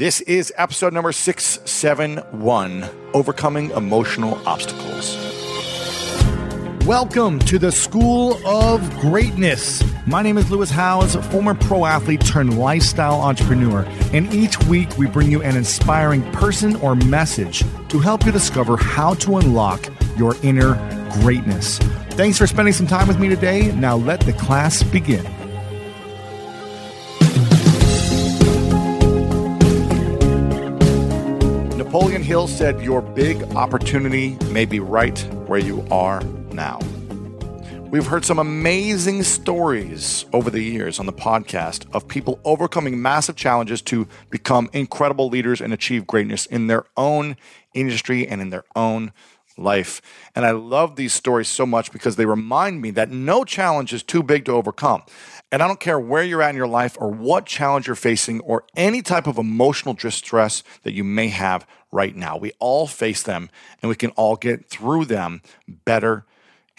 [0.00, 5.14] This is episode number 671 Overcoming Emotional Obstacles.
[6.86, 9.84] Welcome to the School of Greatness.
[10.06, 13.82] My name is Lewis Howes, former pro athlete turned lifestyle entrepreneur,
[14.14, 18.78] and each week we bring you an inspiring person or message to help you discover
[18.78, 19.86] how to unlock
[20.16, 20.76] your inner
[21.20, 21.76] greatness.
[22.12, 23.70] Thanks for spending some time with me today.
[23.72, 25.26] Now let the class begin.
[31.90, 36.22] Napoleon Hill said, Your big opportunity may be right where you are
[36.52, 36.78] now.
[37.90, 43.34] We've heard some amazing stories over the years on the podcast of people overcoming massive
[43.34, 47.36] challenges to become incredible leaders and achieve greatness in their own
[47.74, 49.12] industry and in their own
[49.58, 50.00] life.
[50.36, 54.04] And I love these stories so much because they remind me that no challenge is
[54.04, 55.02] too big to overcome.
[55.50, 58.40] And I don't care where you're at in your life or what challenge you're facing
[58.42, 62.36] or any type of emotional distress that you may have right now.
[62.36, 63.50] We all face them
[63.82, 66.24] and we can all get through them better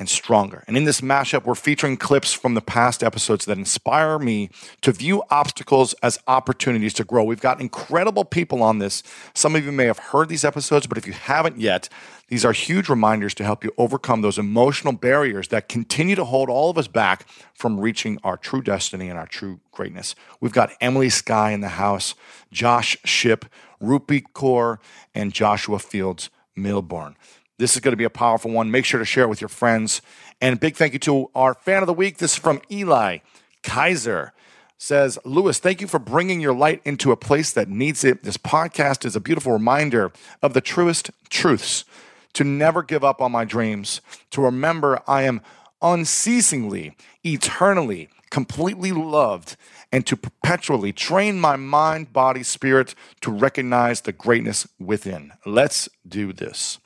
[0.02, 0.63] and stronger.
[0.67, 4.50] And in this mashup, we're featuring clips from the past episodes that inspire me
[4.81, 7.23] to view obstacles as opportunities to grow.
[7.23, 9.03] We've got incredible people on this.
[9.35, 11.88] Some of you may have heard these episodes, but if you haven't yet,
[12.30, 16.50] these are huge reminders to help you overcome those emotional barriers that continue to hold
[16.50, 20.16] all of us back from reaching our true destiny and our true greatness.
[20.39, 22.16] We've got Emily Skye in the house,
[22.52, 23.45] Josh Shipp,
[23.81, 24.77] Rupi Kaur,
[25.13, 27.15] and Joshua Fields Millburn.
[27.57, 28.71] This is going to be a powerful one.
[28.71, 30.01] Make sure to share it with your friends.
[30.41, 32.17] And big thank you to our fan of the week.
[32.17, 33.19] This is from Eli
[33.63, 34.33] Kaiser.
[34.79, 38.23] Says, Lewis, thank you for bringing your light into a place that needs it.
[38.23, 41.85] This podcast is a beautiful reminder of the truest truths
[42.33, 44.01] to never give up on my dreams,
[44.31, 45.41] to remember I am
[45.83, 49.55] unceasingly, eternally, completely loved,
[49.91, 55.33] and to perpetually train my mind, body, spirit to recognize the greatness within.
[55.45, 56.79] Let's do this.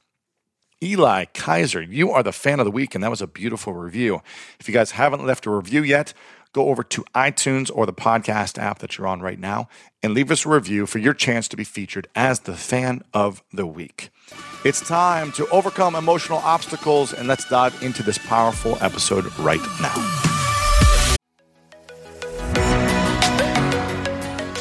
[0.83, 4.21] Eli Kaiser, you are the fan of the week, and that was a beautiful review.
[4.59, 6.13] If you guys haven't left a review yet,
[6.51, 9.67] go over to iTunes or the podcast app that you're on right now
[10.03, 13.41] and leave us a review for your chance to be featured as the fan of
[13.51, 14.09] the week.
[14.63, 20.34] It's time to overcome emotional obstacles, and let's dive into this powerful episode right now.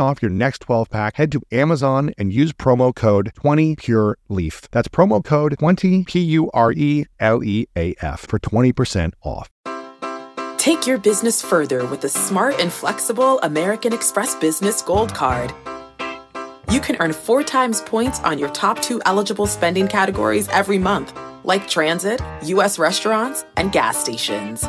[0.00, 4.68] off your next 12 pack, head to Amazon and use promo code 20PureLeaf.
[4.70, 9.48] That's promo code 20 P U R E L E A F for 20% off.
[10.58, 15.52] Take your business further with the smart and flexible American Express Business Gold Card.
[16.70, 21.16] You can earn four times points on your top two eligible spending categories every month,
[21.44, 22.78] like transit, U.S.
[22.78, 24.62] restaurants, and gas stations.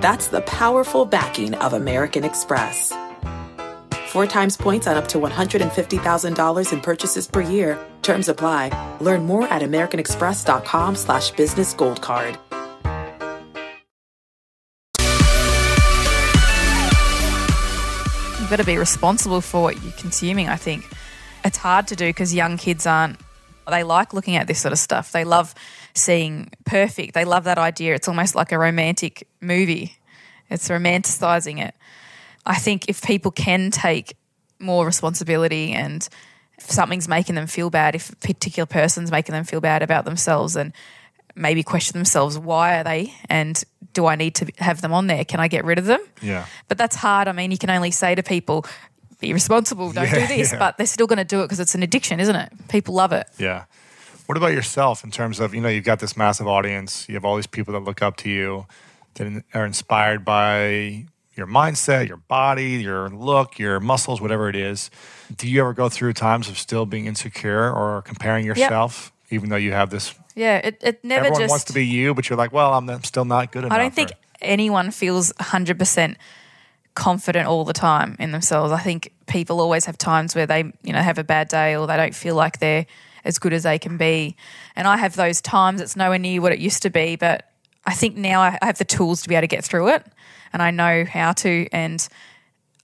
[0.00, 2.90] That's the powerful backing of American Express.
[4.08, 7.78] Four times points on up to $150,000 in purchases per year.
[8.00, 8.70] Terms apply.
[9.02, 12.38] Learn more at americanexpress.com slash business gold card.
[18.40, 20.86] You've got to be responsible for what you're consuming, I think.
[21.44, 23.20] It's hard to do because young kids aren't,
[23.70, 25.12] they like looking at this sort of stuff.
[25.12, 25.54] They love
[25.92, 27.12] seeing perfect.
[27.12, 27.94] They love that idea.
[27.94, 29.98] It's almost like a romantic movie,
[30.48, 31.74] it's romanticizing it.
[32.48, 34.16] I think if people can take
[34.58, 36.08] more responsibility and
[36.58, 40.04] if something's making them feel bad, if a particular person's making them feel bad about
[40.04, 40.72] themselves and
[41.36, 43.14] maybe question themselves, why are they?
[43.28, 45.24] And do I need to have them on there?
[45.24, 46.00] Can I get rid of them?
[46.20, 46.46] Yeah.
[46.66, 47.28] But that's hard.
[47.28, 48.66] I mean, you can only say to people,
[49.20, 50.58] be responsible, don't Yeah, do this, yeah.
[50.58, 52.52] but they're still going to do it because it's an addiction, isn't it?
[52.68, 53.28] People love it.
[53.38, 53.64] Yeah.
[54.26, 57.24] What about yourself in terms of, you know, you've got this massive audience, you have
[57.24, 58.66] all these people that look up to you,
[59.14, 61.06] that are inspired by
[61.38, 64.90] your mindset, your body, your look, your muscles, whatever it is.
[65.36, 69.56] Do you ever go through times of still being insecure or comparing yourself, even though
[69.56, 70.14] you have this?
[70.34, 71.50] Yeah, it, it never everyone just.
[71.50, 73.72] wants to be you, but you're like, well, I'm, I'm still not good enough.
[73.72, 76.16] I don't think anyone feels 100%
[76.94, 78.72] confident all the time in themselves.
[78.72, 81.86] I think people always have times where they, you know, have a bad day or
[81.86, 82.86] they don't feel like they're
[83.24, 84.36] as good as they can be.
[84.74, 85.80] And I have those times.
[85.80, 87.50] It's nowhere near what it used to be, but
[87.86, 90.04] I think now I have the tools to be able to get through it
[90.52, 92.06] and I know how to and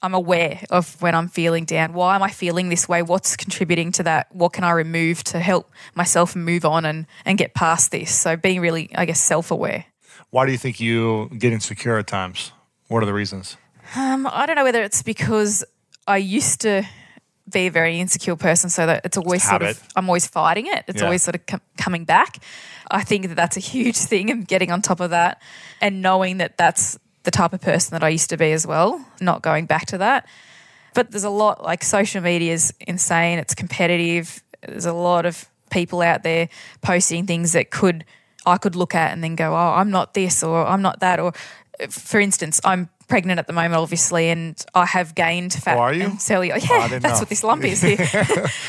[0.03, 1.95] I'm aware of when I'm feeling down.
[1.95, 3.01] Why am I feeling this way?
[3.01, 4.35] What's contributing to that?
[4.35, 8.15] What can I remove to help myself move on and, and get past this?
[8.15, 9.87] So being really, I guess, self aware.
[10.29, 12.53] Why do you think you get insecure at times?
[12.89, 13.57] What are the reasons?
[13.97, 15.65] Um, I don't know whether it's because
[16.07, 16.83] I used to
[17.51, 20.67] be a very insecure person, so that it's always It's sort of I'm always fighting
[20.67, 20.85] it.
[20.87, 21.05] It's Yeah.
[21.07, 22.39] always sort of com- coming back.
[22.91, 25.41] I think that that's a huge thing, and getting on top of that,
[25.81, 29.05] and knowing that that's the type of person that I used to be as well.
[29.21, 30.27] Not going back to that,
[30.95, 33.39] but there's a lot like social media is insane.
[33.39, 34.43] It's competitive.
[34.67, 36.49] There's a lot of people out there
[36.83, 38.05] posting things that could
[38.47, 41.19] I could look at and then go, oh, I'm not this or I'm not that.
[41.19, 41.33] Or,
[41.89, 45.81] for instance, I'm pregnant at the moment, obviously, and I have gained oh, fat Oh,
[45.81, 46.05] are you?
[46.05, 46.69] and cellulite.
[46.71, 47.19] Oh, Yeah, that's know.
[47.21, 47.97] what this lump is here.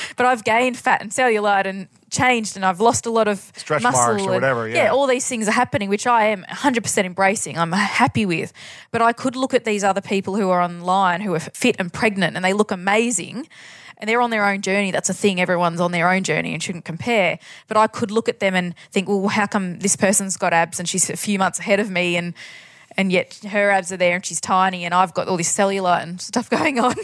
[0.18, 3.84] but I've gained fat and cellulite and changed, and I've lost a lot of Stretch
[3.84, 4.90] muscle marks or and- whatever, yeah.
[4.90, 7.58] all these things are happening, which I am 100% embracing.
[7.58, 8.54] I'm happy with.
[8.92, 11.92] But I could look at these other people who are online who are fit and
[11.92, 13.48] pregnant and they look amazing
[13.98, 14.92] and they're on their own journey.
[14.92, 15.40] That's a thing.
[15.40, 17.40] Everyone's on their own journey and shouldn't compare.
[17.68, 20.80] But I could look at them and think, well, how come this person's got abs
[20.80, 22.34] and she's a few months ahead of me and
[22.98, 26.04] and yet her abs are there and she's tiny and I've got all this cellulite
[26.04, 26.96] and stuff going on.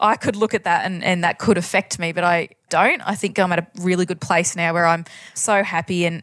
[0.00, 3.00] I could look at that and, and that could affect me, but I don't.
[3.02, 5.04] I think I'm at a really good place now where I'm
[5.34, 6.22] so happy and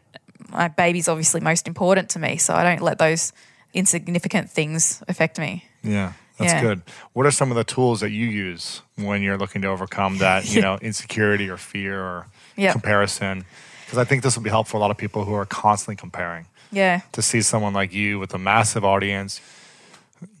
[0.50, 2.36] my baby's obviously most important to me.
[2.38, 3.32] So I don't let those
[3.74, 5.64] insignificant things affect me.
[5.82, 6.60] Yeah, that's Yeah.
[6.60, 6.82] good.
[7.12, 10.48] What are some of the tools that you use when you're looking to overcome that,
[10.48, 12.26] you know, insecurity or fear or
[12.56, 12.72] Yeah.
[12.72, 13.44] comparison?
[13.84, 15.96] Because I think this will be helpful for a lot of people who are constantly
[15.96, 16.46] comparing.
[16.70, 17.00] Yeah.
[17.12, 19.40] To see someone like you with a massive audience,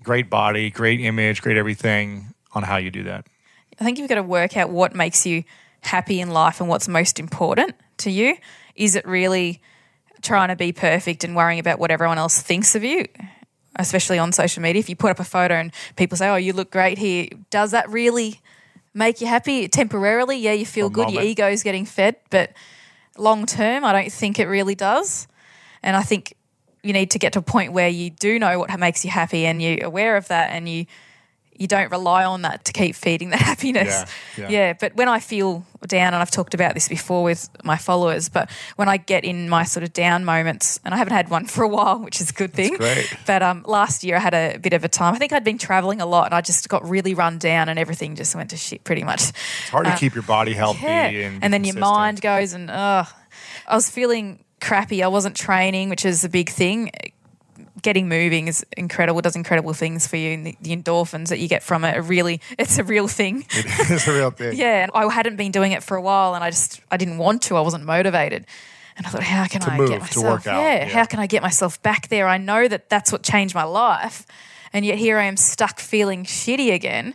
[0.02, 3.26] great body, great image, great everything on how you do that.
[3.80, 5.44] I think you've got to work out what makes you
[5.82, 8.36] happy in life and what's most important to you.
[8.74, 9.62] Is it really
[10.22, 13.06] trying to be perfect and worrying about what everyone else thinks of you?
[13.76, 16.52] Especially on social media, if you put up a photo and people say, "Oh, you
[16.52, 18.40] look great here," does that really
[18.92, 20.36] make you happy temporarily?
[20.36, 21.26] Yeah, you feel good, your moment.
[21.28, 22.52] ego's getting fed, but
[23.16, 25.28] long term, I don't think it really does.
[25.88, 26.34] And I think
[26.82, 29.46] you need to get to a point where you do know what makes you happy
[29.46, 30.84] and you're aware of that and you
[31.56, 34.04] you don't rely on that to keep feeding that happiness.
[34.36, 34.72] Yeah, yeah.
[34.74, 38.48] but when I feel down, and I've talked about this before with my followers, but
[38.76, 41.64] when I get in my sort of down moments, and I haven't had one for
[41.64, 42.76] a while, which is a good thing.
[42.78, 43.20] That's great.
[43.26, 45.14] But um, last year I had a bit of a time.
[45.14, 47.76] I think I'd been traveling a lot, and I just got really run down, and
[47.78, 49.30] everything just went to shit pretty much.
[49.30, 51.26] It's hard to keep your body healthy Uh, Yeah.
[51.26, 53.08] and, And, then your mind goes and ugh.
[53.66, 55.02] I was feeling crappy.
[55.02, 56.90] I wasn't training, which is a big thing.
[57.80, 59.20] Getting moving is incredible.
[59.20, 62.02] Does incredible things for you, and the, the endorphins that you get from it are
[62.02, 62.40] really.
[62.58, 63.46] It's a real thing.
[63.52, 64.56] It is a real thing.
[64.56, 67.18] Yeah, and I hadn't been doing it for a while, and I just I didn't
[67.18, 67.56] want to.
[67.56, 68.46] I wasn't motivated,
[68.96, 70.24] and I thought, how can I move, get to myself?
[70.24, 70.84] work out, Yeah, yeah.
[70.88, 72.26] how can I get myself back there?
[72.26, 74.26] I know that that's what changed my life,
[74.72, 77.14] and yet here I am stuck feeling shitty again.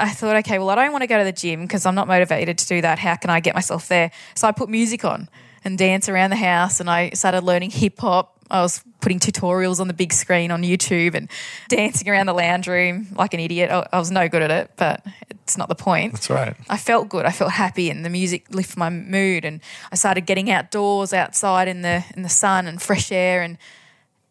[0.00, 2.08] I thought, okay, well, I don't want to go to the gym because I'm not
[2.08, 2.98] motivated to do that.
[2.98, 4.10] How can I get myself there?
[4.34, 5.28] So I put music on
[5.64, 8.32] and dance around the house, and I started learning hip hop.
[8.50, 11.30] I was putting tutorials on the big screen on YouTube and
[11.68, 13.70] dancing around the lounge room like an idiot.
[13.70, 16.12] I I was no good at it, but it's not the point.
[16.12, 16.54] That's right.
[16.68, 17.24] I felt good.
[17.24, 19.44] I felt happy, and the music lifted my mood.
[19.44, 23.58] And I started getting outdoors, outside in the in the sun and fresh air, and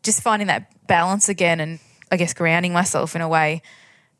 [0.03, 1.59] just finding that balance again.
[1.59, 1.79] And
[2.11, 3.63] I guess grounding myself in a way,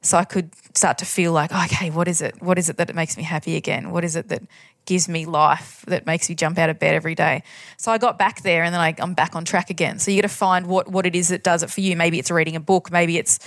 [0.01, 2.41] so I could start to feel like, okay, what is it?
[2.41, 3.91] What is it that it makes me happy again?
[3.91, 4.41] What is it that
[4.85, 5.83] gives me life?
[5.87, 7.43] That makes me jump out of bed every day?
[7.77, 9.99] So I got back there, and then I, I'm back on track again.
[9.99, 11.95] So you got to find what what it is that does it for you.
[11.95, 12.91] Maybe it's reading a book.
[12.91, 13.39] Maybe it's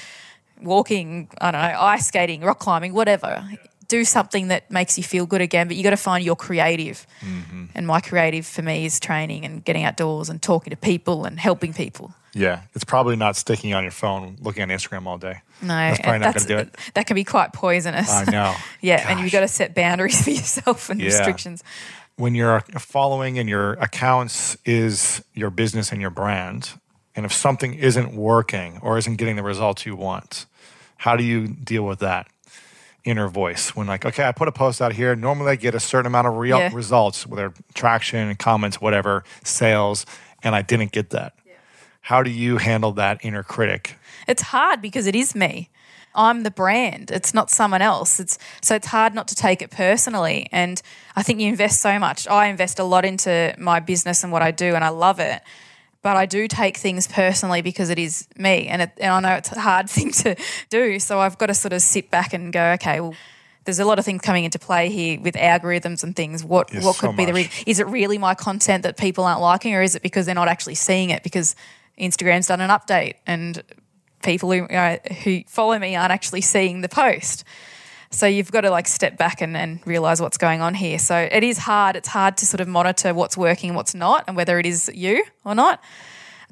[0.62, 3.46] walking, I don't know, ice skating, rock climbing, whatever.
[3.88, 7.06] Do something that makes you feel good again, but you got to find your creative.
[7.20, 7.66] Mm-hmm.
[7.74, 11.38] And my creative for me is training and getting outdoors and talking to people and
[11.38, 12.12] helping people.
[12.34, 12.62] Yeah.
[12.74, 15.40] It's probably not sticking on your phone, looking at Instagram all day.
[15.62, 16.76] No, That's probably not going to do it.
[16.94, 18.10] That can be quite poisonous.
[18.10, 18.54] I know.
[18.80, 21.06] yeah, and you've got to set boundaries for yourself and Yeah.
[21.08, 21.62] restrictions.
[22.16, 26.70] when your following and your accounts is your business and your brand,
[27.14, 30.44] and if something isn't working or isn't getting the results you want,
[30.98, 32.26] how do you deal with that
[33.06, 33.74] inner voice?
[33.74, 35.16] When like, okay, I put a post out here.
[35.16, 36.70] Normally, I get a certain amount of real Yeah.
[36.74, 40.04] results, whether traction, comments, whatever, sales,
[40.42, 41.32] and I didn't get that.
[42.02, 43.96] How do you handle that inner critic?
[44.28, 45.70] It's hard because it is me.
[46.14, 47.10] I'm the brand.
[47.10, 48.20] It's not someone else.
[48.20, 50.48] It's so it's hard not to take it personally.
[50.52, 50.80] And
[51.16, 52.26] I think you invest so much.
[52.28, 55.42] I invest a lot into my business and what I do, and I love it.
[56.06, 59.36] But I do take things personally because it is me, and, it, and I know
[59.38, 60.36] it's a hard thing to
[60.70, 61.00] do.
[61.00, 63.12] So I've got to sort of sit back and go, okay, well,
[63.64, 66.44] there's a lot of things coming into play here with algorithms and things.
[66.44, 67.50] What Yes, what so could be the reason?
[67.66, 70.46] Is it really my content that people aren't liking, or is it because they're not
[70.46, 71.56] actually seeing it because
[71.98, 73.64] Instagram's done an update and
[74.22, 74.66] people who
[75.24, 77.42] who follow me aren't actually seeing the post.
[78.10, 80.98] So you've got to like step back and, and realize what's going on here.
[80.98, 81.96] So it is hard.
[81.96, 84.90] It's hard to sort of monitor what's working and what's not, and whether it is
[84.94, 85.82] you or not.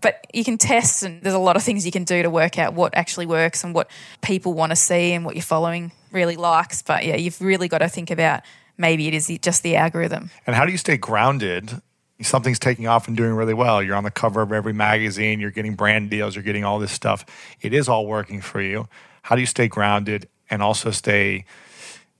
[0.00, 2.58] But you can test, and there's a lot of things you can do to work
[2.58, 6.36] out what actually works and what people want to see and what your following really
[6.36, 6.82] likes.
[6.82, 8.42] But yeah, you've really got to think about
[8.76, 10.30] maybe it is just the algorithm.
[10.46, 11.80] And how do you stay grounded?
[12.20, 13.82] Something's taking off and doing really well.
[13.82, 16.92] You're on the cover of every magazine, you're getting brand deals, you're getting all this
[16.92, 17.24] stuff.
[17.60, 18.88] It is all working for you.
[19.22, 21.44] How do you stay grounded and also stay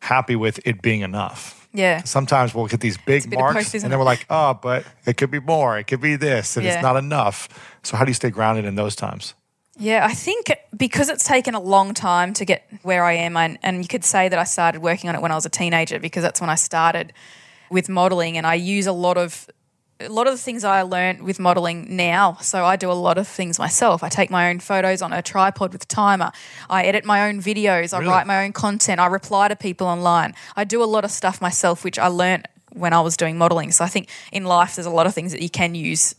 [0.01, 1.69] happy with it being enough?
[1.73, 2.05] Yeah.
[2.05, 5.31] Sometimes we'll get these big marks post, and then we're like, oh, but it could
[5.31, 5.77] be more.
[5.79, 6.75] It could be this, and Yeah.
[6.75, 7.49] it's not enough.
[7.83, 9.35] So, how do you stay grounded in those times?
[9.77, 13.59] Yeah, I think because it's taken a long time to get where I am, and,
[13.65, 15.99] and you could say that I started working on it when I was a teenager
[15.99, 17.13] because that's when I started
[17.71, 19.49] with modeling, and I use a lot of
[20.01, 22.35] a lot of the things I learned with modeling now.
[22.41, 24.03] So I do a lot of things myself.
[24.03, 26.33] I take my own photos on a tripod with a timer.
[26.69, 27.97] I edit my own videos.
[27.97, 29.01] I write my own content.
[29.01, 30.35] I reply to people online.
[30.57, 33.71] I do a lot of stuff myself, which I learned when I was doing modeling.
[33.71, 36.17] So I think in life, there's a lot of things that you can use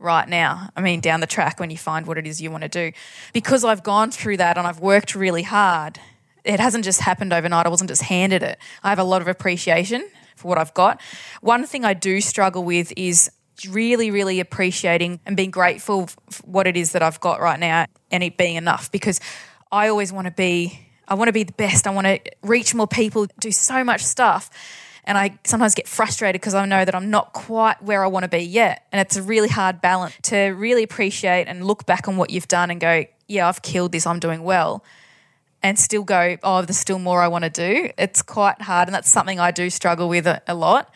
[0.00, 0.70] right now.
[0.76, 2.92] I mean, down the track when you find what it is you want to do.
[3.32, 6.00] Because I've gone through that and I've worked really hard,
[6.44, 7.64] it hasn't just happened overnight.
[7.64, 8.58] I wasn't just handed it.
[8.82, 10.10] I have a lot of appreciation
[10.44, 11.00] for what I've got.
[11.40, 13.30] One thing I do struggle with is
[13.68, 17.86] really, really appreciating and being grateful for what it is that I've got right now
[18.10, 19.20] and it being enough because
[19.72, 20.80] I always want to be.
[21.06, 21.86] I want to be the best.
[21.86, 24.48] I want to reach more people, do so much stuff.
[25.04, 28.22] And I sometimes get frustrated because I know that I'm not quite where I want
[28.24, 28.86] to be yet.
[28.90, 32.48] And it's a really hard balance to really appreciate and look back on what you've
[32.48, 34.82] done and go, yeah, I've killed this, I'm doing well.
[35.64, 37.90] And still go, oh, there's still more I want to do.
[37.98, 38.86] It's quite hard.
[38.86, 40.92] And that's something I do struggle with a, a lot.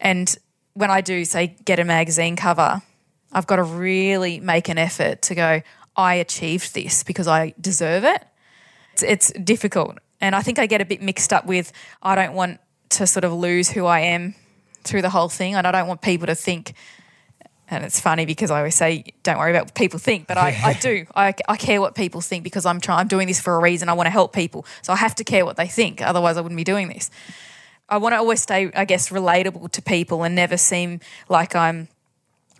[0.00, 0.34] And
[0.72, 2.82] when I do, say, get a magazine cover,
[3.30, 5.60] I've got to really make an effort to go,
[5.94, 8.24] I achieved this because I deserve it
[8.96, 9.98] it's, it's difficult.
[10.20, 13.24] And I think I get a bit mixed up with I don't want to sort
[13.24, 14.34] of lose who I am
[14.84, 15.54] through the whole thing.
[15.54, 16.72] And I don't want people to think,
[17.68, 20.56] and it's funny because I always say, don't worry about what people think, but I,
[20.64, 21.06] I do.
[21.16, 23.88] I, I care what people think because I'm trying, I'm doing this for a reason.
[23.88, 24.64] I want to help people.
[24.82, 26.00] So I have to care what they think.
[26.00, 27.10] Otherwise, I wouldn't be doing this.
[27.88, 31.88] I want to always stay, I guess, relatable to people and never seem like I'm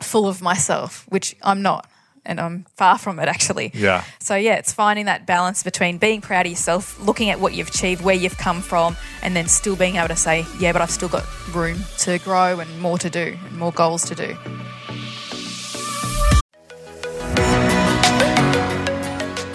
[0.00, 1.88] full of myself, which I'm not.
[2.28, 3.70] And I'm far from it, actually.
[3.72, 4.02] Yeah.
[4.18, 7.68] So, yeah, it's finding that balance between being proud of yourself, looking at what you've
[7.68, 10.90] achieved, where you've come from, and then still being able to say, yeah, but I've
[10.90, 14.36] still got room to grow and more to do and more goals to do.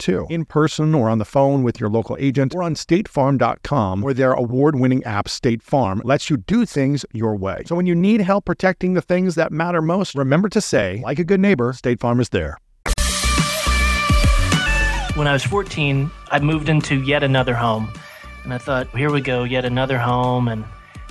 [0.00, 4.14] too, in person or on the phone with your local agent or on statefarm.com, where
[4.14, 7.62] their award winning app, State Farm, lets you do things your way.
[7.66, 11.18] So when you need help protecting the things that matter most, remember to say, like
[11.18, 12.58] a good neighbor, State Farm is there.
[15.14, 17.92] When I was 14, I moved into yet another home.
[18.44, 20.48] And I thought, here we go, yet another home.
[20.48, 20.64] And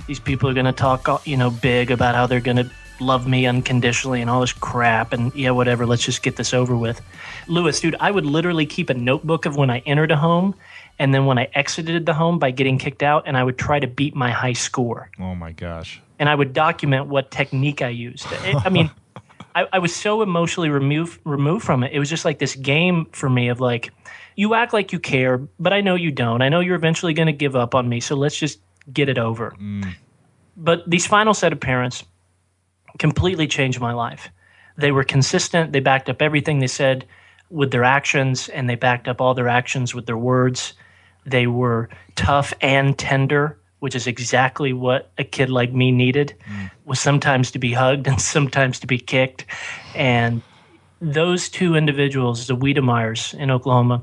[0.06, 2.70] these people are going to talk, you know, big about how they're going to
[3.00, 5.12] love me unconditionally and all this crap.
[5.12, 7.00] And yeah, whatever, let's just get this over with.
[7.48, 10.54] Lewis, dude, I would literally keep a notebook of when I entered a home
[11.00, 13.80] and then when I exited the home by getting kicked out, and I would try
[13.80, 15.10] to beat my high score.
[15.18, 15.98] Oh my gosh.
[16.18, 18.26] And I would document what technique I used.
[18.30, 18.90] I mean,
[19.54, 21.92] I, I was so emotionally removed removed from it.
[21.92, 23.92] It was just like this game for me of like,
[24.36, 26.42] you act like you care, but I know you don't.
[26.42, 28.60] I know you're eventually going to give up on me, so let's just
[28.92, 29.56] get it over.
[29.58, 29.94] Mm.
[30.56, 32.04] But these final set of parents
[32.98, 34.30] completely changed my life.
[34.76, 35.72] They were consistent.
[35.72, 37.06] They backed up everything they said
[37.50, 40.74] with their actions, and they backed up all their actions with their words.
[41.26, 46.34] They were tough and tender, which is exactly what a kid like me needed.
[46.48, 46.70] Mm.
[46.84, 49.46] Was sometimes to be hugged and sometimes to be kicked.
[49.94, 50.42] And
[51.00, 54.02] those two individuals, the Wiedemeyers in Oklahoma,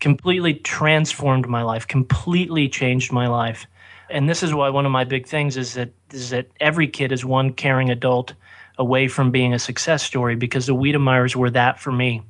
[0.00, 3.66] completely transformed my life, completely changed my life.
[4.10, 7.12] And this is why one of my big things is that is that every kid
[7.12, 8.34] is one caring adult
[8.78, 12.22] away from being a success story because the Wiedemeyers were that for me.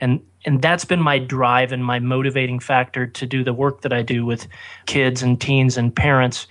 [0.00, 3.92] And and that's been my drive and my motivating factor to do the work that
[3.92, 4.46] I do with
[4.86, 6.46] kids and teens and parents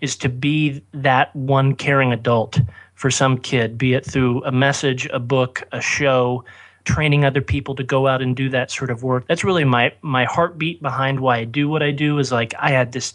[0.00, 2.60] is to be that one caring adult
[2.94, 6.44] for some kid, be it through a message, a book, a show,
[6.84, 9.26] training other people to go out and do that sort of work.
[9.26, 12.70] That's really my my heartbeat behind why I do what I do is like I
[12.70, 13.14] had this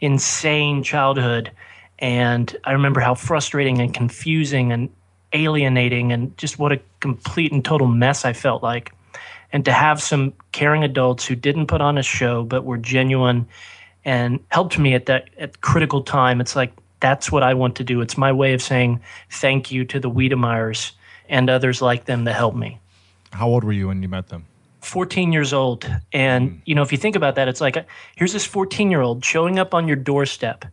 [0.00, 1.50] insane childhood.
[1.98, 4.88] And I remember how frustrating and confusing and
[5.32, 8.92] alienating and just what a complete and total mess I felt like.
[9.52, 13.46] And to have some caring adults who didn't put on a show but were genuine
[14.04, 17.84] and helped me at that at critical time it's like that's what i want to
[17.84, 18.00] do.
[18.00, 19.00] It's my way of saying
[19.30, 20.92] thank you to the wiedemeyers
[21.28, 22.80] and others like them that helped me.
[23.32, 24.47] How old were you when you met them
[24.80, 26.60] 14 years old and mm.
[26.64, 27.84] you know if you think about that it's like
[28.16, 30.64] here's this 14 year old showing up on your doorstep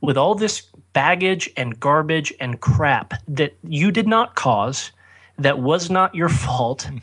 [0.00, 4.92] with all this baggage and garbage and crap that you did not cause
[5.38, 6.88] that was not your fault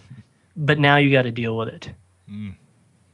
[0.56, 1.92] but now you got to deal with it.
[2.30, 2.56] Mm.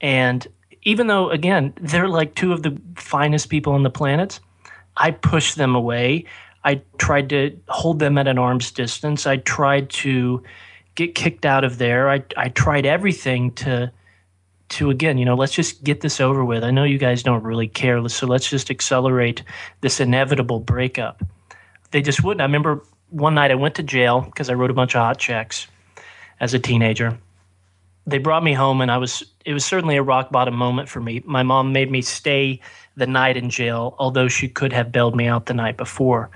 [0.02, 0.48] And
[0.84, 4.40] even though, again, they're like two of the finest people on the planet,
[4.98, 6.26] I pushed them away.
[6.64, 9.26] I tried to hold them at an arm's distance.
[9.26, 10.44] I tried to
[11.08, 12.10] get kicked out of there.
[12.10, 13.92] I, I tried everything to
[14.70, 16.64] to again, you know, let's just get this over with.
[16.64, 19.42] I know you guys don't really care, so let's just accelerate
[19.82, 21.24] this inevitable breakup.
[21.90, 22.42] They just wouldn't.
[22.42, 25.18] I remember one night I went to jail because I wrote a bunch of hot
[25.18, 25.66] checks
[26.40, 27.18] as a teenager
[28.10, 31.00] they brought me home and I was it was certainly a rock bottom moment for
[31.00, 31.22] me.
[31.26, 32.60] My mom made me stay
[32.96, 36.30] the night in jail, although she could have bailed me out the night before,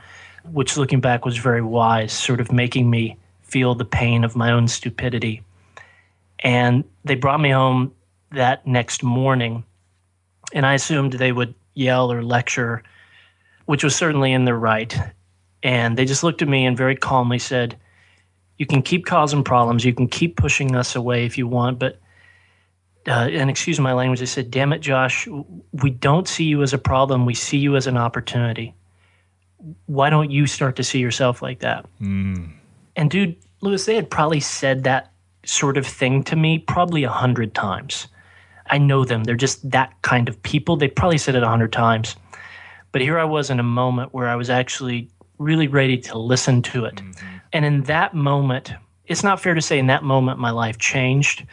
[0.51, 3.17] which looking back was very wise, sort of making me
[3.53, 5.43] feel the pain of my own stupidity.
[6.39, 7.93] And they brought me home
[8.31, 9.63] that next morning,
[10.53, 12.83] and I assumed they would yell or lecture,
[13.65, 14.97] which was certainly in their right.
[15.61, 17.77] And they just looked at me and very calmly said,
[18.57, 19.83] you can keep causing problems.
[19.83, 21.99] You can keep pushing us away if you want, but
[23.05, 25.27] uh, and excuse my language, I said, "Damn it, Josh,
[25.73, 27.25] we don't see you as a problem.
[27.25, 28.73] We see you as an opportunity.
[29.87, 32.53] Why don't you start to see yourself like that?" Mm.
[32.95, 35.11] And dude, Lewis, they had probably said that
[35.45, 38.07] sort of thing to me probably a hundred times.
[38.67, 40.77] I know them; they're just that kind of people.
[40.77, 42.15] They probably said it a hundred times.
[42.91, 46.61] But here I was in a moment where I was actually really ready to listen
[46.61, 46.95] to it.
[46.95, 47.37] Mm-hmm.
[47.51, 48.71] And in that moment,
[49.07, 51.45] it's not fair to say in that moment my life changed,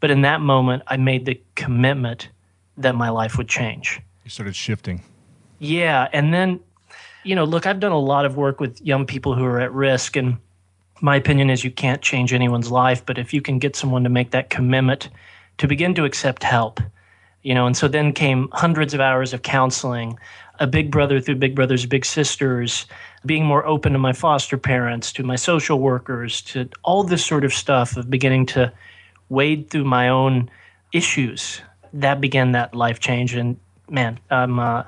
[0.00, 2.28] but in that moment I made the commitment
[2.76, 4.00] that my life would change.
[4.24, 5.02] You started shifting.
[5.58, 6.08] Yeah.
[6.12, 6.60] And then,
[7.24, 9.72] you know, look, I've done a lot of work with young people who are at
[9.72, 10.16] risk.
[10.16, 10.38] And
[11.00, 14.10] my opinion is you can't change anyone's life, but if you can get someone to
[14.10, 15.08] make that commitment
[15.58, 16.80] to begin to accept help,
[17.42, 20.18] you know, and so then came hundreds of hours of counseling,
[20.60, 22.86] a big brother through big brothers, big sisters,
[23.26, 27.44] being more open to my foster parents, to my social workers, to all this sort
[27.44, 28.72] of stuff of beginning to
[29.28, 30.48] wade through my own
[30.92, 31.60] issues.
[31.92, 33.34] That began that life change.
[33.34, 33.56] And
[33.88, 34.84] man, I'm uh,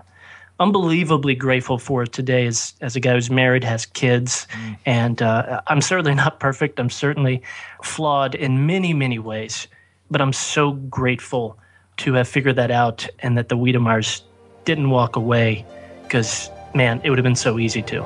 [0.58, 4.46] unbelievably grateful for today as, as a guy who's married, has kids.
[4.52, 4.76] Mm.
[4.86, 6.80] And uh, I'm certainly not perfect.
[6.80, 7.42] I'm certainly
[7.82, 9.68] flawed in many, many ways.
[10.10, 11.58] But I'm so grateful
[11.98, 14.22] to have figured that out and that the Wiedemeyers
[14.64, 15.64] didn't walk away
[16.02, 18.02] because, man, it would have been so easy to.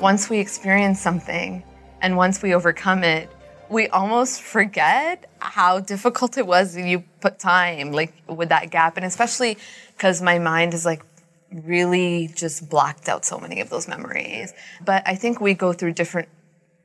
[0.00, 1.62] Once we experience something
[2.00, 3.28] and once we overcome it,
[3.70, 8.96] we almost forget how difficult it was when you put time like with that gap
[8.96, 9.56] and especially
[9.96, 11.02] because my mind is like
[11.52, 14.52] really just blocked out so many of those memories.
[14.84, 16.28] But i think we go through different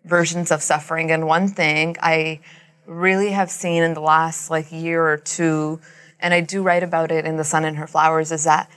[0.06, 2.40] versions of suffering and one thing i
[2.86, 5.80] really have seen in the last like year or two
[6.20, 8.70] and i do write about it in the sun and her flowers is that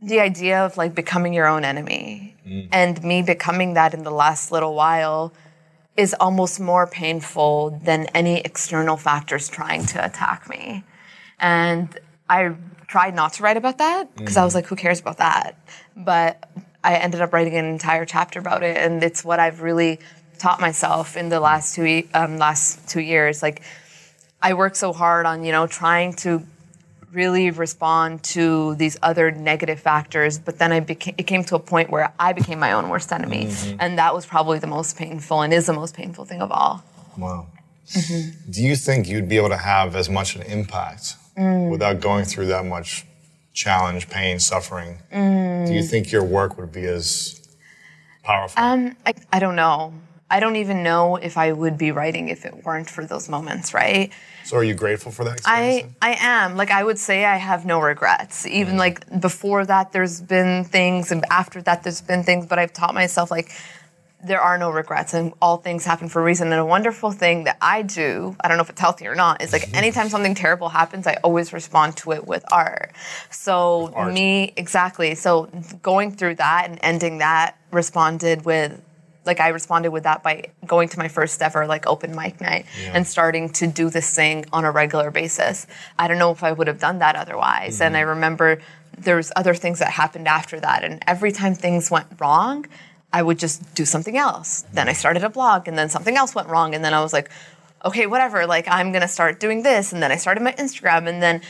[0.00, 2.68] the idea of like becoming your own enemy mm.
[2.70, 5.32] and me becoming that in the last little while
[5.96, 10.84] is almost more painful than any external factors trying to attack me.
[11.38, 11.98] And
[12.30, 12.54] I
[12.86, 15.56] tried not to write about that because I was like, who cares about that?
[15.96, 16.48] But
[16.84, 20.00] I ended up writing an entire chapter about it, and it's what I've really
[20.38, 23.42] taught myself in the last two um, last two years.
[23.42, 23.62] Like,
[24.40, 26.44] I work so hard on you know trying to
[27.12, 31.58] really respond to these other negative factors but then i became it came to a
[31.58, 33.46] point where i became my own worst enemy.
[33.46, 33.76] Mm-hmm.
[33.80, 36.82] And that was probably the most painful and is the most painful thing of all.
[37.18, 37.48] Wow.
[37.88, 38.50] Mm-hmm.
[38.50, 41.70] Do you think you'd be able to have as much an impact mm.
[41.70, 43.04] without going through that much
[43.52, 44.98] challenge, pain, suffering?
[45.12, 45.66] Mm.
[45.66, 47.40] Do you think your work would be as
[48.22, 48.62] powerful?
[48.62, 49.92] um I, I don't know
[50.32, 53.72] i don't even know if i would be writing if it weren't for those moments
[53.72, 54.12] right
[54.44, 55.94] so are you grateful for that experience?
[56.02, 58.46] I I am like I would say I have no regrets.
[58.46, 58.78] Even mm.
[58.78, 62.46] like before that, there's been things, and after that, there's been things.
[62.46, 63.52] But I've taught myself like
[64.24, 66.52] there are no regrets, and all things happen for a reason.
[66.52, 69.42] And a wonderful thing that I do, I don't know if it's healthy or not,
[69.42, 69.74] is like mm-hmm.
[69.74, 72.92] anytime something terrible happens, I always respond to it with art.
[73.30, 74.12] So Art.
[74.12, 75.14] me exactly.
[75.14, 75.50] So
[75.82, 78.80] going through that and ending that, responded with
[79.24, 82.66] like I responded with that by going to my first ever like open mic night
[82.92, 85.66] and starting to do this thing on a regular basis.
[85.98, 87.80] I don't know if I would have done that otherwise.
[87.80, 88.10] And I mm-hmm.
[88.10, 88.60] remember
[88.98, 90.84] there was other things that happened after that.
[90.84, 92.66] And every time things went wrong,
[93.12, 94.64] I would just do something else.
[94.72, 94.98] Then I mm-hmm.
[94.98, 96.74] started a blog and then something else went wrong.
[96.74, 97.30] And then I was like,
[97.84, 99.92] okay, whatever, like I'm gonna start doing this.
[99.92, 101.42] And then I started my Instagram and then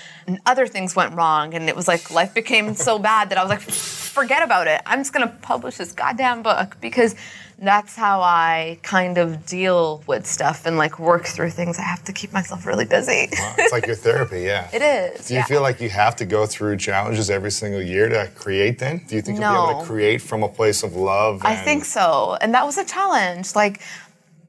[0.46, 1.54] other things went wrong.
[1.54, 4.80] And it was like life became so bad that I was like, forget about it.
[4.86, 7.14] I'm just gonna publish this goddamn book because
[7.62, 11.78] that's how I kind of deal with stuff and like work through things.
[11.78, 13.28] I have to keep myself really busy.
[13.32, 14.68] Wow, it's like your therapy, yeah.
[14.72, 15.28] it is.
[15.28, 15.46] Do you yeah.
[15.46, 19.02] feel like you have to go through challenges every single year to create then?
[19.06, 21.42] Do you think you'll be able to create from a place of love?
[21.44, 22.36] I think so.
[22.40, 23.54] And that was a challenge.
[23.54, 23.80] Like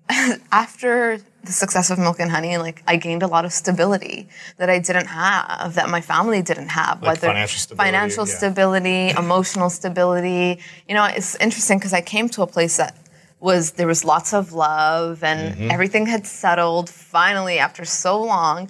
[0.51, 4.69] after the success of Milk and Honey, like I gained a lot of stability that
[4.69, 7.03] I didn't have, that my family didn't have.
[7.03, 8.33] Like financial stability, financial yeah.
[8.33, 10.59] stability, emotional stability.
[10.87, 12.95] You know, it's interesting because I came to a place that
[13.43, 15.71] was there was lots of love and Mm-hmm.
[15.71, 18.69] everything had settled finally after so long.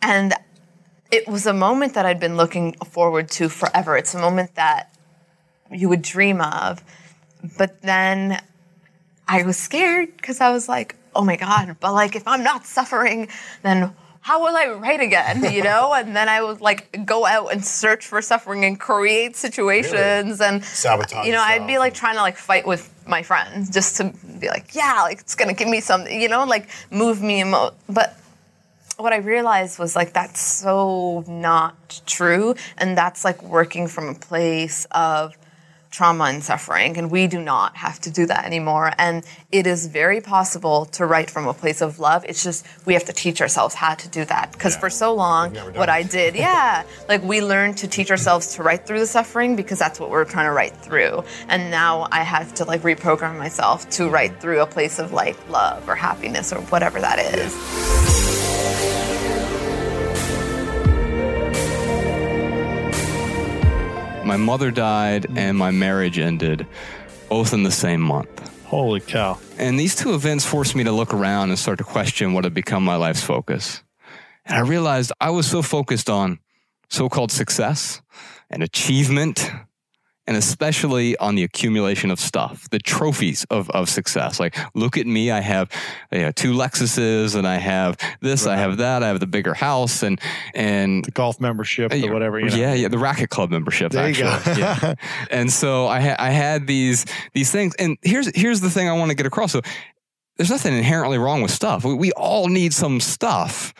[0.00, 0.32] And
[1.10, 3.96] it was a moment that I'd been looking forward to forever.
[3.96, 4.94] It's a moment that
[5.72, 6.82] you would dream of.
[7.58, 8.40] But then
[9.26, 12.66] I was scared because I was like, oh my God, but like if I'm not
[12.66, 13.28] suffering,
[13.62, 15.42] then how will I write again?
[15.52, 15.92] You know?
[15.94, 20.62] and then I would like go out and search for suffering and create situations and
[20.64, 24.04] Sabotage You know, I'd be like trying to like fight with my friends just to
[24.38, 27.72] be like, yeah, like it's gonna give me something, you know, like move me emo
[27.88, 28.16] but
[29.00, 34.14] what I realized was like that's so not true, and that's like working from a
[34.14, 35.36] place of
[35.90, 38.92] trauma and suffering, and we do not have to do that anymore.
[38.98, 42.24] And it is very possible to write from a place of love.
[42.28, 44.80] It's just we have to teach ourselves how to do that because Yeah.
[44.80, 45.88] for so long, what.
[45.88, 49.78] I did, yeah, like we learned to teach ourselves to write through the suffering because
[49.78, 51.24] that's what we're trying to write through.
[51.48, 55.36] And now I have to like reprogram myself to write through a place of like
[55.48, 58.29] love or happiness or whatever that is.
[64.30, 66.64] My mother died and my marriage ended,
[67.28, 68.28] both in the same month.
[68.64, 69.40] Holy cow.
[69.58, 72.54] And these two events forced me to look around and start to question what had
[72.54, 73.82] become my life's focus.
[74.44, 76.38] And I realized I was so focused on
[76.88, 78.02] so called success
[78.48, 79.50] and achievement,
[80.30, 84.38] and especially on the accumulation of stuff, the trophies of, of success.
[84.38, 85.68] Like, look at me, I have
[86.12, 89.54] you know, two Lexuses, and I have this, I have that, I have the bigger
[89.54, 90.20] house, and
[90.54, 92.38] and The golf membership, yeah, whatever.
[92.38, 92.54] You know.
[92.54, 93.90] Yeah, yeah, the racket club membership.
[93.90, 94.54] There you actually.
[94.54, 94.60] go.
[94.60, 94.94] yeah.
[95.32, 98.92] And so I ha- I had these these things, and here's here's the thing I
[98.92, 99.50] want to get across.
[99.50, 99.62] So
[100.36, 101.84] there's nothing inherently wrong with stuff.
[101.84, 103.74] We, we all need some stuff.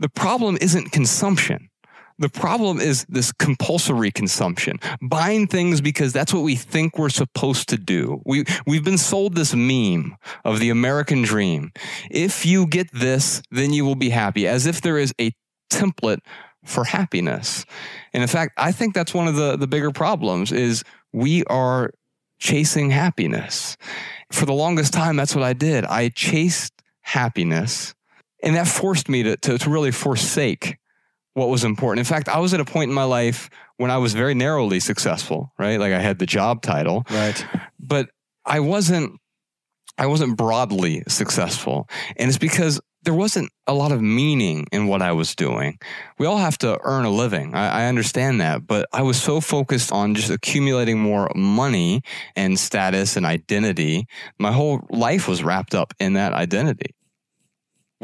[0.00, 1.70] The problem isn't consumption.
[2.18, 7.68] The problem is this compulsory consumption, buying things because that's what we think we're supposed
[7.70, 8.22] to do.
[8.24, 11.72] We, we've been sold this meme of the American dream.
[12.10, 15.32] If you get this, then you will be happy, as if there is a
[15.72, 16.20] template
[16.64, 17.64] for happiness.
[18.12, 21.90] And in fact, I think that's one of the, the bigger problems is we are
[22.38, 23.76] chasing happiness.
[24.30, 25.84] For the longest time, that's what I did.
[25.84, 26.72] I chased
[27.02, 27.94] happiness.
[28.42, 30.76] And that forced me to, to, to really forsake
[31.34, 31.98] what was important.
[31.98, 34.80] In fact, I was at a point in my life when I was very narrowly
[34.80, 35.78] successful, right?
[35.78, 37.04] Like I had the job title.
[37.10, 37.44] Right.
[37.78, 38.08] But
[38.46, 39.20] I wasn't
[39.96, 41.88] I wasn't broadly successful.
[42.16, 45.78] And it's because there wasn't a lot of meaning in what I was doing.
[46.18, 47.54] We all have to earn a living.
[47.54, 52.02] I, I, understand that, but I was so focused on just accumulating more money
[52.34, 54.06] and status and identity.
[54.38, 56.94] My whole life was wrapped up in that identity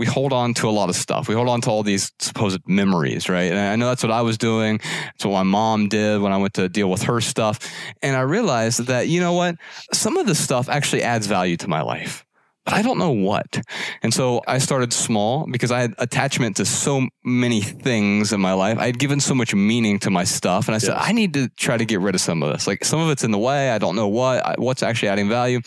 [0.00, 1.28] we hold on to a lot of stuff.
[1.28, 3.52] We hold on to all these supposed memories, right?
[3.52, 4.80] And I know that's what I was doing.
[5.14, 7.58] It's what my mom did when I went to deal with her stuff.
[8.00, 9.56] And I realized that, you know what?
[9.92, 12.24] Some of this stuff actually adds value to my life
[12.70, 13.60] but I don't know what.
[14.02, 18.52] And so I started small because I had attachment to so many things in my
[18.52, 18.78] life.
[18.78, 20.68] I had given so much meaning to my stuff.
[20.68, 22.66] And I said, I need to try to get rid of some of this.
[22.66, 23.70] Like some of it's in the way.
[23.70, 25.60] I don't know what, what's actually adding value.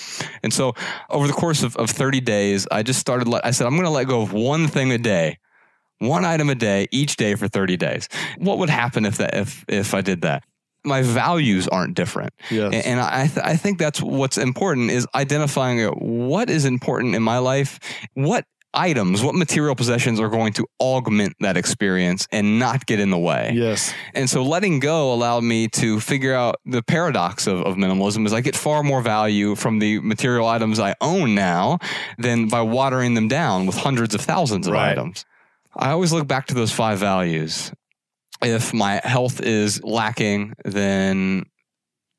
[0.44, 0.74] And so
[1.10, 3.84] over the course of, of 30 days, I just started, let, I said, I'm going
[3.84, 5.40] to let go of one thing a day
[6.00, 9.64] one item a day each day for 30 days what would happen if that if
[9.70, 10.44] if i did that
[10.86, 12.34] my values aren't different.
[12.52, 12.86] Yes.
[12.86, 17.24] And I, th- I think that's what's important is identifying uh, what is important in
[17.24, 17.80] my life,
[18.14, 23.12] what items, what material possessions are going to augment that experience and not get in
[23.12, 23.52] the way.
[23.54, 23.94] Yes.
[24.16, 28.34] And so letting go allowed me to figure out the paradox of, of minimalism is
[28.34, 31.78] I get far more value from the material items I own now
[32.18, 34.90] than by watering them down with hundreds of thousands of Right.
[34.94, 35.24] items.
[35.76, 37.72] I always look back to those five values
[38.44, 41.44] if my health is lacking, then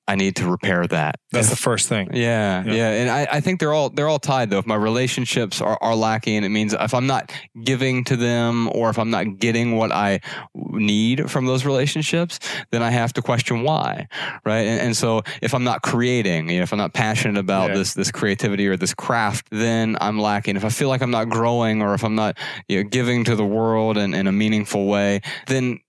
[0.07, 1.15] I need to repair that.
[1.33, 2.11] That's If- the first thing.
[2.13, 2.73] yeah, Yeah.
[2.75, 4.59] yeah, and I, I think they're all they're all tied though.
[4.59, 7.33] If my relationships are, are lacking, it means if I'm not
[7.65, 10.21] giving to them or if I'm not getting what I
[10.55, 12.39] need from those relationships,
[12.71, 14.07] then I have to question why,
[14.45, 14.67] right?
[14.67, 17.77] And, and so if I'm not creating, you know, if I'm not passionate about Yeah.
[17.77, 20.57] this this creativity or this craft, then I'm lacking.
[20.57, 22.37] If I feel like I'm not growing or if I'm not
[22.69, 25.81] you know, giving to the world in, in a meaningful way, then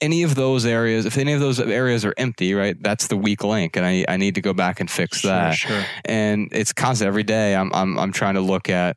[0.00, 3.42] any of those areas, if any of those areas are empty, right, that's the weak
[3.42, 5.54] link, and I, I need to go back and fix that.
[5.54, 5.84] Sure.
[6.04, 7.54] And it's constant every day.
[7.54, 8.96] I'm I'm I'm trying to look at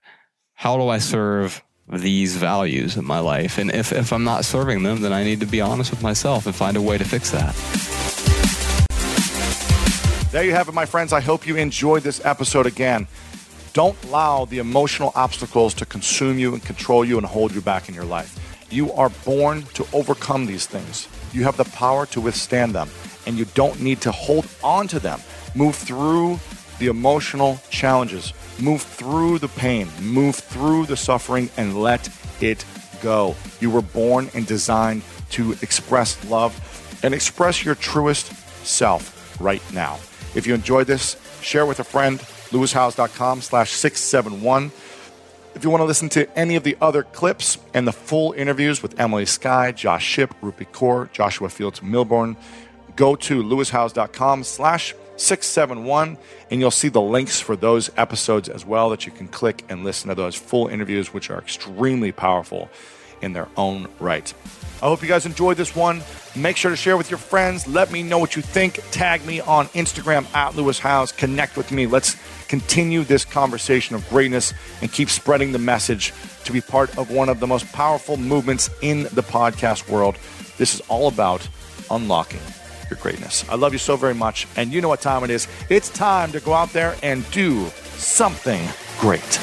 [0.53, 4.83] how do I serve these values in my life, and if if I'm not serving
[4.83, 7.31] them, then I need to be honest with myself and find a way to fix
[7.31, 7.55] that.
[10.31, 11.11] There you have it, my friends.
[11.11, 13.07] I hope you enjoyed this episode again.
[13.73, 17.89] Don't allow the emotional obstacles to consume you and control you and hold you back
[17.89, 18.38] in your life.
[18.69, 21.07] You are born to overcome these things.
[21.33, 22.89] You have the power to withstand them,
[23.25, 25.19] and you don't need to hold on to them.
[25.55, 26.39] Move through
[26.77, 32.09] the emotional challenges, move through the pain, move through the suffering, and let
[32.41, 32.63] it
[33.01, 33.35] go.
[33.59, 36.53] You were born and designed to express love
[37.03, 38.33] and express your truest
[38.65, 39.95] self right now.
[40.35, 42.19] If you enjoyed this, share with a friend,
[42.51, 44.71] lewishowes.com slash 671.
[45.59, 48.81] If you want to listen to any of the other clips and the full interviews
[48.81, 52.37] with Emily Skye, Josh Shipp, Rupi Kaur, Joshua Fields Millburn,
[52.95, 56.17] go to lewishowes.com slash 671
[56.49, 59.83] and you'll see the links for those episodes as well that you can click and
[59.83, 62.69] listen to those full interviews, which are extremely powerful
[63.21, 64.33] in their own right.
[64.81, 66.01] I hope you guys enjoyed this one.
[66.35, 67.67] Make sure to share with your friends.
[67.67, 68.79] Let me know what you think.
[68.91, 71.11] Tag me on Instagram at Lewis Howes.
[71.11, 71.85] Connect with me.
[71.85, 72.15] Let's
[72.47, 76.13] continue this conversation of greatness and keep spreading the message
[76.45, 80.17] to be part of one of the most powerful movements in the podcast world.
[80.57, 81.47] This is all about
[81.91, 82.41] unlocking
[82.89, 83.47] your greatness.
[83.49, 84.47] I love you so very much.
[84.55, 85.47] And you know what time it is.
[85.69, 88.67] It's time to go out there and do something
[88.99, 89.39] great.